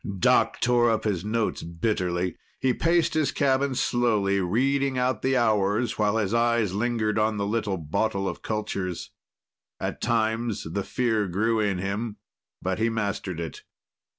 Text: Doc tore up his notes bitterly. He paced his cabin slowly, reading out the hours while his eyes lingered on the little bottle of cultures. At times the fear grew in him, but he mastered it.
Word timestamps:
Doc 0.17 0.59
tore 0.59 0.89
up 0.89 1.03
his 1.03 1.23
notes 1.23 1.61
bitterly. 1.61 2.35
He 2.59 2.73
paced 2.73 3.13
his 3.13 3.31
cabin 3.31 3.75
slowly, 3.75 4.39
reading 4.41 4.97
out 4.97 5.21
the 5.21 5.37
hours 5.37 5.99
while 5.99 6.17
his 6.17 6.33
eyes 6.33 6.73
lingered 6.73 7.19
on 7.19 7.37
the 7.37 7.45
little 7.45 7.77
bottle 7.77 8.27
of 8.27 8.41
cultures. 8.41 9.11
At 9.79 10.01
times 10.01 10.63
the 10.63 10.83
fear 10.83 11.27
grew 11.27 11.59
in 11.59 11.77
him, 11.77 12.17
but 12.63 12.79
he 12.79 12.89
mastered 12.89 13.39
it. 13.39 13.61